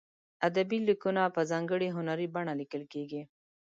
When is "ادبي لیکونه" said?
0.47-1.21